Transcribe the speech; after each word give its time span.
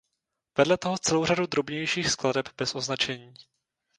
Vedle 0.57 0.77
toho 0.77 0.97
celou 0.97 1.25
řadu 1.25 1.45
drobnějších 1.45 2.09
skladeb 2.09 2.49
bez 2.57 2.75
označení. 2.75 3.33